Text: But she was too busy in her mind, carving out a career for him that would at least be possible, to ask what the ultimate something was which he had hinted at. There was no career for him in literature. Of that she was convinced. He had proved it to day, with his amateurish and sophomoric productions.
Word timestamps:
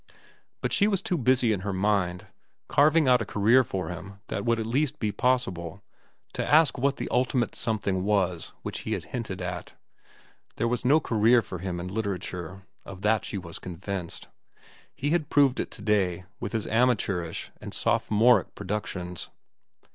But 0.61 0.73
she 0.73 0.87
was 0.87 0.99
too 1.03 1.15
busy 1.15 1.53
in 1.53 1.59
her 1.59 1.71
mind, 1.71 2.25
carving 2.67 3.07
out 3.07 3.21
a 3.21 3.23
career 3.23 3.63
for 3.63 3.89
him 3.89 4.17
that 4.29 4.43
would 4.43 4.59
at 4.59 4.65
least 4.65 4.97
be 4.97 5.11
possible, 5.11 5.83
to 6.33 6.43
ask 6.43 6.79
what 6.79 6.97
the 6.97 7.07
ultimate 7.11 7.53
something 7.53 8.03
was 8.03 8.51
which 8.63 8.79
he 8.79 8.93
had 8.93 9.03
hinted 9.13 9.43
at. 9.43 9.75
There 10.55 10.67
was 10.67 10.83
no 10.83 10.99
career 10.99 11.43
for 11.43 11.59
him 11.59 11.79
in 11.79 11.87
literature. 11.87 12.65
Of 12.83 13.03
that 13.03 13.25
she 13.25 13.37
was 13.37 13.59
convinced. 13.59 14.27
He 14.95 15.11
had 15.11 15.29
proved 15.29 15.59
it 15.59 15.69
to 15.69 15.83
day, 15.83 16.25
with 16.39 16.53
his 16.53 16.65
amateurish 16.65 17.51
and 17.61 17.71
sophomoric 17.71 18.55
productions. 18.55 19.29